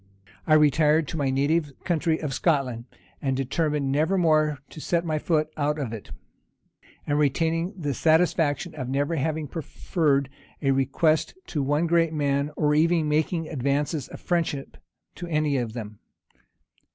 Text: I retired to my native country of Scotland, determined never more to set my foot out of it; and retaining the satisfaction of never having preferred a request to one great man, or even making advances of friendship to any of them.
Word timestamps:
I 0.47 0.55
retired 0.55 1.07
to 1.09 1.17
my 1.17 1.29
native 1.29 1.71
country 1.83 2.17
of 2.19 2.33
Scotland, 2.33 2.85
determined 3.35 3.91
never 3.91 4.17
more 4.17 4.57
to 4.71 4.81
set 4.81 5.05
my 5.05 5.19
foot 5.19 5.51
out 5.57 5.77
of 5.77 5.93
it; 5.93 6.09
and 7.05 7.19
retaining 7.19 7.75
the 7.79 7.93
satisfaction 7.93 8.73
of 8.73 8.89
never 8.89 9.17
having 9.17 9.47
preferred 9.47 10.27
a 10.59 10.71
request 10.71 11.35
to 11.49 11.61
one 11.61 11.85
great 11.85 12.13
man, 12.13 12.49
or 12.57 12.73
even 12.73 13.09
making 13.09 13.47
advances 13.47 14.07
of 14.07 14.19
friendship 14.19 14.75
to 15.13 15.27
any 15.27 15.57
of 15.57 15.73
them. 15.73 15.99